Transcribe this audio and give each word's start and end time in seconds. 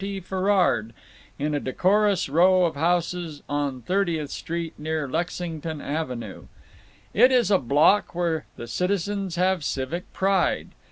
T. 0.03 0.19
Ferrard, 0.19 0.93
in 1.37 1.53
a 1.53 1.59
decorous 1.59 2.27
row 2.27 2.65
of 2.65 2.73
houses 2.75 3.43
on 3.47 3.83
Thirtieth 3.83 4.31
Street 4.31 4.73
near 4.79 5.07
Lexington 5.07 5.79
Avenue. 5.79 6.45
It 7.13 7.31
is 7.31 7.51
a 7.51 7.59
block 7.59 8.15
where 8.15 8.47
the 8.55 8.65
citizens 8.67 9.35
have 9.35 9.63
civic 9.63 10.11
pride. 10.11 10.69